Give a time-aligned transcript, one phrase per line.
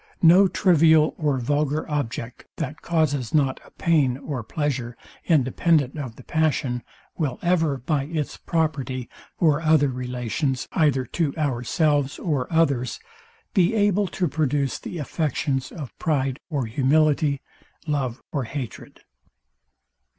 [0.23, 6.23] No trivial or vulgar object, that causes not a pain or pleasure, independent of the
[6.23, 6.81] passion,
[7.19, 12.99] will ever, by its property or other relations either to ourselves or others,
[13.53, 17.39] be able to produce the affections of pride or humility,
[17.85, 19.01] love or hatred.